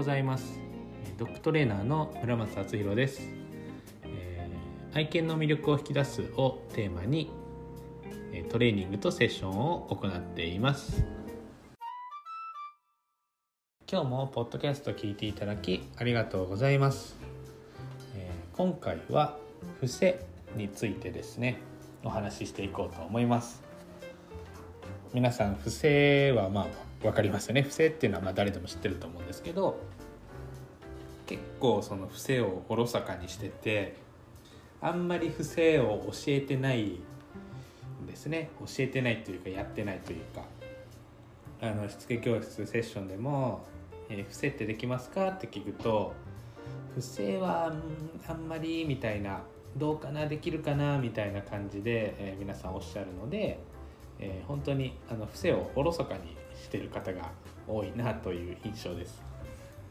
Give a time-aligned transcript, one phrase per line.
[0.00, 0.58] ございます。
[1.18, 3.20] ドッグトレーナーの村松敦弘です、
[4.04, 7.30] えー、愛犬の魅力を引き出すをテーマに
[8.48, 11.04] トレーニングとセッションを行っています。
[13.92, 17.18] 今日もポッドキャスト聞いていただきありがとうございます、
[18.16, 19.36] えー、今回は
[19.80, 20.24] 伏せ
[20.56, 21.58] についてですね
[22.04, 23.62] お話ししていこうと思います。
[25.12, 29.78] 皆さん伏せはまあ分かりますよね伏せっていうのはま誰でも知ってると思うんですけど
[31.26, 33.96] 結構その伏せをおろそかにしてて
[34.82, 36.82] あんまり伏せを教えてない
[38.02, 40.42] んですね教えてないというかやってないというか
[41.62, 43.64] あのしつけ教室セッションでも
[44.08, 46.14] 「えー、伏せってできますか?」って聞くと
[46.96, 47.72] 「伏せは
[48.28, 49.42] あんまり」みたいな
[49.76, 53.58] 「どうかなできるかな」みたいな感じで、えー、皆さんおっしゃるので、
[54.18, 57.30] えー、本当にあの伏せをおろそかにしてる方が
[57.66, 59.22] 多いなという印象です。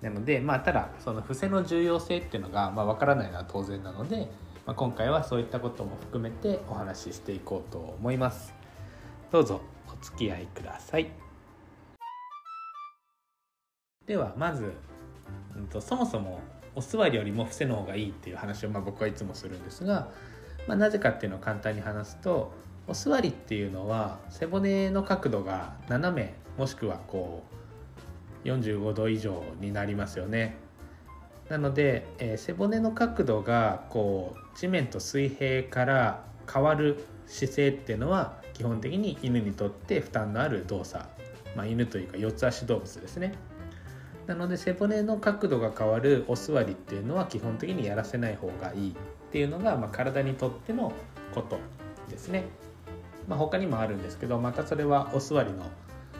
[0.00, 4.28] なのでまあただその伏せの重要性っていうのがまあ分からないのは当然なので、
[4.66, 8.52] まあ、今回はそういったことも含めてお話ししていこうと思います。
[9.30, 11.10] どうぞお付き合いください。
[14.06, 14.72] ではまず、
[15.56, 16.40] うんと、そもそも
[16.74, 20.10] お座りよりも伏せの方がいいっていう話をまあ僕はいつもするんですが、
[20.66, 22.52] まあ、なぜかっていうのを簡単に話すと
[22.88, 27.42] お座りっていうのは背骨の角度が斜めもしくはこ
[28.44, 30.56] う45度以上になりますよね。
[31.48, 41.04] なので、えー、背骨の角度がこう地面と水平から変わる姿勢っていうのは基本的に犬にとって負担のある動作、
[41.56, 43.34] まあ、犬というか四つ足動物ですね。
[44.26, 48.94] なので背骨の角度が変わるお座りっていうのは基本的にやらせない方がいいっ
[49.32, 50.92] ていうのが、まあ、体にとっての
[51.34, 51.58] こと
[52.08, 52.44] ですね。
[53.28, 55.64] まあ、他にもあるんですけどまたそれはお座りの、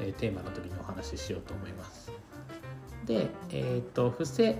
[0.00, 2.12] え、テーマの時にお話ししようと思います。
[3.06, 4.56] で、えーと、伏せ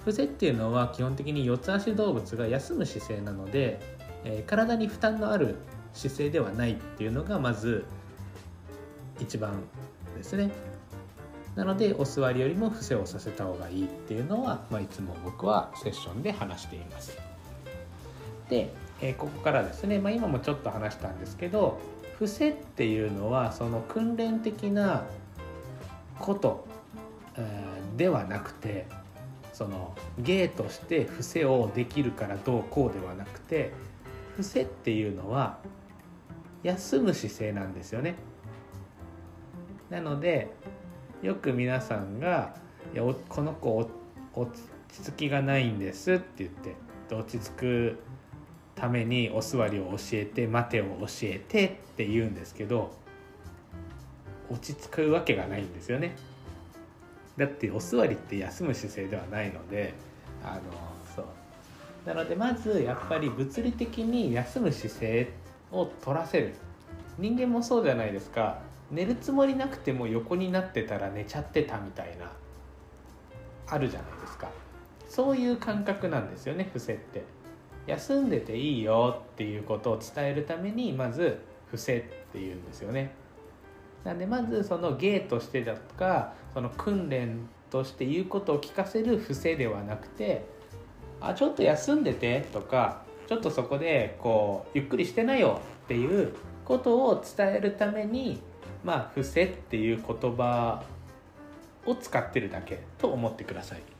[0.00, 3.80] 伏せっていうのは基本的に四つ足動物が休む姿勢なので、
[4.24, 5.56] えー、体に負担のある
[5.92, 7.84] 姿勢ではないっていうのがまず
[9.20, 9.62] 一番
[10.16, 10.50] ですね。
[11.56, 17.18] なのでお座りよりも伏せをさせた方がいいっていうのは、まあ、いつも僕はセッションで話しています。
[18.48, 21.80] で、えー、ここからですね、まあ、今もちょっと話したんですけど
[22.18, 25.04] 伏せっていうのはその訓練的な
[26.18, 26.66] こと、
[27.36, 28.88] えー、ではなくて
[29.52, 33.72] その芸として伏せをできるからどうこうではなくて
[34.32, 35.58] 伏せっていうのは
[36.64, 38.16] 休む姿勢なんですよね。
[39.88, 40.52] なので
[41.22, 42.56] よく皆さんが
[42.94, 43.88] 「いやこの子
[44.34, 44.52] 落
[44.88, 47.98] ち着きがないんです」って言って落ち着く
[48.78, 52.92] ためにお座りを教えて待てを教えてって言うんですけど
[54.48, 56.16] 落ち着くわけがないんですよね。
[57.36, 59.94] だってお座りって休む姿勢ではないので
[60.44, 60.62] あの
[61.14, 61.24] そう。
[62.06, 65.28] なのでまずやっぱり物理的に休む姿勢
[65.70, 66.54] を取らせる。
[67.18, 68.60] 人間もそうじゃないですか。
[68.90, 72.32] 寝るつもりなくても横になってたら寝ちゃってたみたいな
[73.66, 74.48] あるじゃないですか。
[75.08, 77.22] そういう感覚なんですよね伏せって。
[77.88, 83.12] 休んでていいよっていうことを伝えるためにまず伏せっていうんですよね
[84.04, 90.44] なんでまずその芸としてだとかその訓練として言うことを聞かせる伏せではなくて
[91.20, 96.34] あちょっと休んでてとかちょっとそこでこうゆっくりしてなよっていう
[96.64, 98.40] ことを伝えるために
[98.84, 100.82] まあ伏せっていう言葉
[101.86, 103.97] を使ってるだけと思ってください。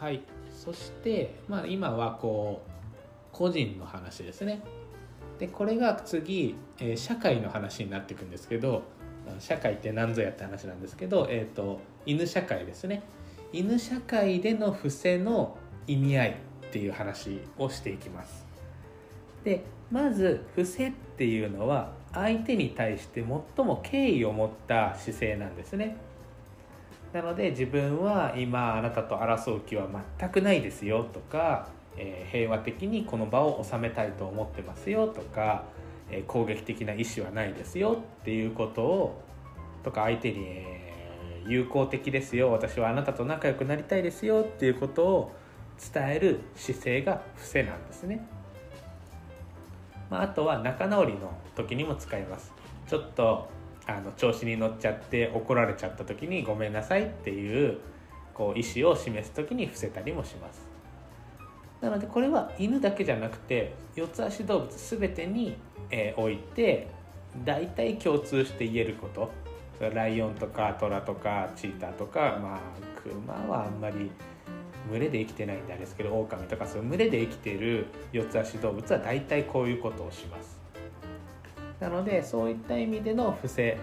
[0.00, 0.22] はい。
[0.50, 2.70] そして、まあ、今はこう
[3.32, 4.62] 個人の話ですね。
[5.38, 8.82] でこれが次、えー、社会の話になっていくんですけど
[9.38, 13.02] 社会って何ぞやって話なんですけど、えーと、犬社会ですね。
[13.52, 18.46] 犬社会での伏せの意味合いっていう話をしていきます。
[19.44, 23.22] でまず伏せっていうのは相手に対して
[23.56, 25.98] 最も敬意を持った姿勢なんですね。
[27.12, 35.64] なので自分は今あなたと争う気は全くないですよとか、えー、平和的にこの場を収めたいと思ってますよとか、
[36.10, 39.22] えー、攻撃的な意思はないですよっていうことを
[39.82, 45.32] とか相手に、えー、友好的ですよ私はあなたと仲良くなりたいですよっていうことを
[45.92, 48.24] 伝える姿勢が伏せなんですね。
[50.10, 52.52] まあ、あとは仲直りの時にも使います。
[52.86, 53.48] ちょっと
[53.86, 57.78] あの調子に乗っちゃって怒られちゃった時にごめんなさいっていう
[58.34, 60.66] こう意思を示す時に伏せたりもします。
[61.80, 65.56] なのでこれは犬だけじゃなくて四つ足動物全てに、
[65.90, 66.88] えー、おいて
[67.44, 69.30] 大体共通して言えること。
[69.88, 72.60] ライオンとかトラとかチーターとかまあ
[73.02, 74.10] クマはあんまり
[74.90, 80.59] 群れで生きてないんであれですけどオオカミとかそういう群れで生きてる四つ足動物は大体こういうことをします。
[81.80, 83.78] なのでそういった意味での伏せ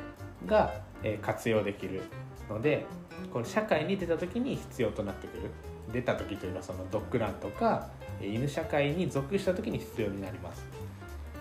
[0.45, 0.73] が
[1.21, 2.03] 活用できる
[2.49, 2.85] ので
[3.33, 5.49] この社会に出た時に必要となってくる。
[5.91, 7.87] 出た時というのはそのドッグランとか
[8.21, 10.65] 犬社会に属した時に必要になります。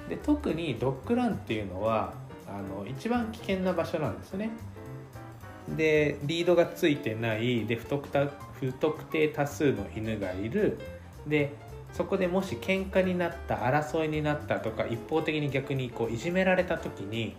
[0.08, 2.14] で特にドッグランっていうのは
[2.47, 4.50] あの一番危険な場所なんですね。
[5.69, 8.08] でリードがついてないで不特
[8.61, 10.79] 不特定多数の犬がいる。
[11.26, 11.53] で
[11.96, 17.34] そこでもし喧嘩になった争いになったとか一方的に逆にこういじめられた時に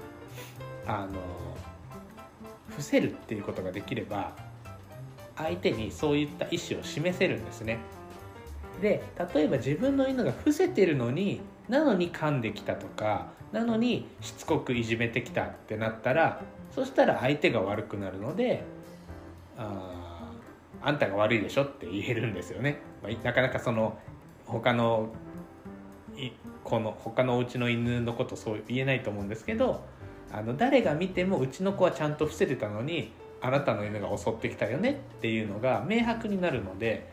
[0.87, 1.19] あの
[2.69, 4.31] 伏せるっていうことができれば
[5.35, 7.77] 相手にそういった意思を示せるんですね。
[8.81, 16.41] で例えば自分の犬が伏せてるのになのに噛んできたとかなのにしつこくいじめてきたってなったら
[16.73, 18.63] そしたら相手が悪くなるので
[19.57, 20.31] あ
[20.81, 23.97] あんたが悪いでしょって言えるんですよね、まあ、なかなかその
[24.47, 25.09] 他の
[26.63, 29.83] この他のお家の犬のことそう言えないと思うんですけど
[30.31, 33.11] あの誰が見てもうちの子はちゃんと伏せてたのに
[33.41, 37.07] あなたの犬が襲ってきたよねっていうのが明白になるので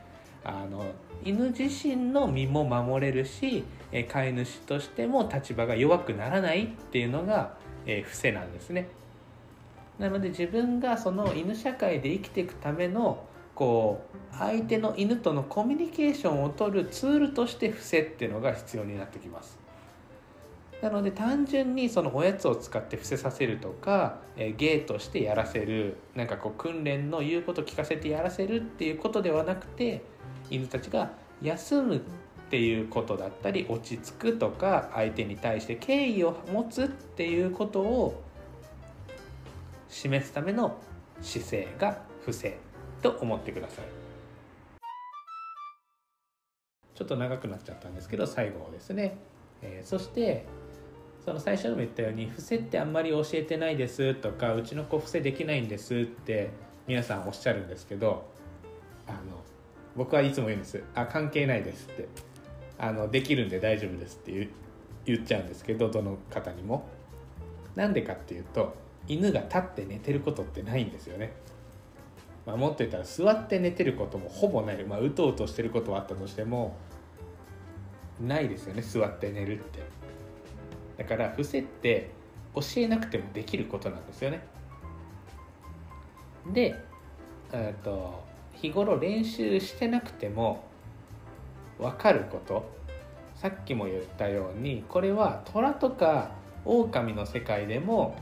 [0.44, 0.84] あの
[1.22, 3.64] 犬自身の身も守れるし
[4.08, 7.56] 飼い主としても立場が弱くならないっていうのが、
[7.86, 8.88] え伏せなんですね。
[9.98, 19.58] なので自分がその犬社会で生きていくためのこう相手の犬とのコミュニケーションを取るツールとして伏せっていうのが必要になってきます。
[20.82, 30.02] なので単純にそのおやつを使って伏せさせるとか、え芸としてやらせるなんかこう訓練の言うこと聞かせてやらせるっていうことではなくて
[30.50, 32.00] 犬たちが休むっ
[32.50, 38.22] ていうことだったり落ち着くとか相手に対して敬意を持つっていうことを
[39.88, 40.76] 示すための
[41.22, 42.58] 姿勢が伏せ
[43.04, 43.84] と思ってください
[46.94, 49.18] ちょっと長くなっちゃったんですけど最後ですね、
[49.60, 50.46] えー、そして
[51.22, 56.50] その最初にも言ったように伏せってあんまり教えてないですとかうちの子伏せできないんですって
[56.86, 58.26] 皆さんおっしゃるんですけど
[59.06, 59.18] あの
[59.96, 62.08] 僕はいつも言うんです「あ関係ないです」って
[62.78, 64.48] あの「できるんで大丈夫です」って
[65.04, 66.86] 言っちゃうんですけどどの方にも。
[67.74, 68.72] なんでかっていうと
[69.08, 71.32] 犬が立って寝てることってないんですよね。
[72.46, 76.76] まあ、もっと言ったら座って寝てることもほぼない、まあ、うとうとしてることはあったとしても
[78.20, 79.80] ないですよね座って寝るって。
[80.98, 82.10] だから伏せって
[82.54, 84.46] 教えなくてもできることなんですよね。
[86.52, 86.76] で、
[87.82, 90.64] と日頃練習してなくても
[91.78, 92.72] 分かること。
[93.34, 96.30] さっきも言ったようにこれは虎とか
[96.64, 98.16] 狼の世界でも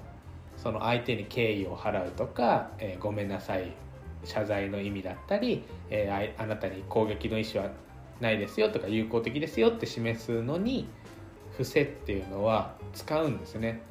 [0.57, 3.73] その相手に敬意を払うとか、えー、ごめんなさい
[4.25, 7.71] 謝罪の意味だったり、えー、あなたに攻撃の意思は
[8.21, 10.89] ないですよとか友好的ですよって示すのに
[11.53, 13.83] 伏せっていうのは使うんですね。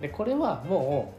[0.00, 1.14] でこれはも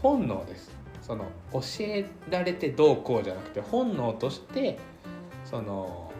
[0.00, 0.70] う本能です。
[1.02, 4.78] その教えられてどうこうじゃなくて本能として
[5.44, 6.10] その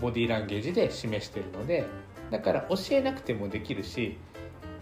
[0.00, 1.84] ボディーランゲージで示してるので
[2.30, 4.16] だから教えなくてもできるし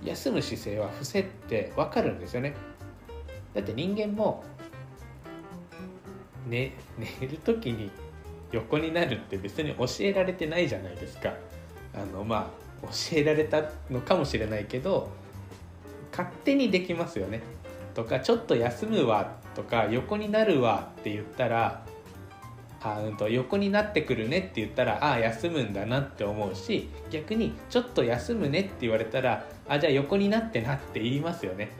[0.04, 2.54] 休む姿勢は伏せって分かるんですよね。
[3.54, 4.44] だって人間も、
[6.46, 6.72] ね、
[7.20, 7.90] 寝る時に
[8.52, 11.34] 横になるって別に教えられてないじゃないですか。
[11.94, 15.08] あのまあ教えられたのかもしれないけど
[16.10, 17.40] 勝手にできますよね。
[17.94, 21.84] とかちょっと休むわとか横になるわって言ったら
[22.82, 31.70] あうんと横になってくるねって言ったらああ休むんだなって思うし逆にちょっと休むねって言われたらあじゃあ横になってなって言いますよね。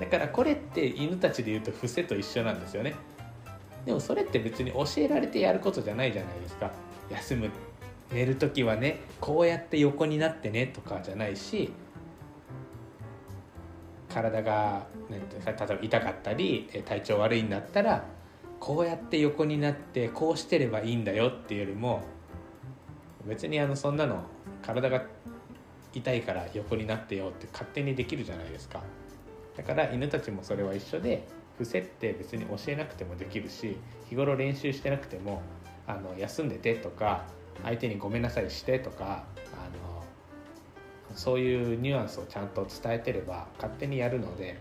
[0.00, 2.94] だからこれって犬たちで言うと伏せと一緒なんですよね。
[3.86, 6.70] でもそれって別に教えられてやることじゃないじゃないですか。
[7.08, 7.50] 休む。
[8.12, 11.72] 寝る時はねこうやって横になってねとかじゃないし
[14.08, 18.04] 体が、ね、例えば痛かったり体調悪いんだったら
[18.60, 22.02] こうやって横になってこうしてればいいんだよっていうよりも
[23.26, 24.22] 別にあのそんなの
[24.62, 25.02] 体が
[25.92, 28.82] 痛いから横になってよって勝手にできるじゃないですか。
[29.56, 31.26] だから犬たちもそれは一緒で
[31.58, 33.76] 伏せって別に教えなくてもできるし
[34.08, 35.42] 日頃練習してなくても
[35.86, 37.24] あの休んでてとか
[37.62, 39.68] 相手にごめんなさいしてとかあ
[41.10, 44.58] のそういうニュアンスをちゃんと伝えてれば勝手にやるので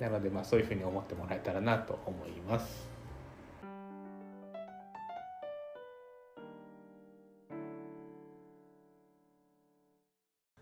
[0.00, 2.88] なのでまあそういうふうに思ってもらえたらなと思います。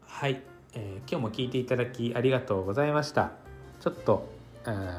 [0.02, 0.40] はい、
[0.72, 3.32] えー、今日も聞いていただきありがとうございました。
[3.80, 4.35] ちょっと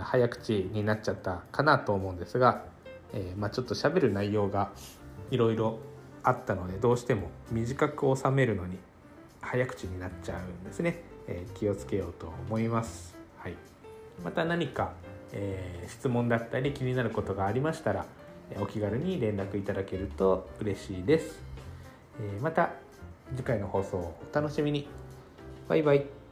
[0.04, 2.64] 早口になっちゃったかなと思うんですが、
[3.14, 4.72] えー、まあ、ちょっと喋る内容が
[5.32, 5.80] いろいろ
[6.24, 8.78] あったのでどうしても短く収めるのに
[9.42, 13.56] 早口になっちゃうんですね、えー、気をつけようと思います、はい、
[14.24, 14.94] また何か、
[15.32, 18.06] えー、質問だったり気になることがありましたら
[18.60, 21.42] お気軽に連絡いただけると嬉しいです、
[22.22, 22.72] えまた
[23.36, 24.88] 次回の放送をお楽しみに。
[25.68, 26.27] バイバイ。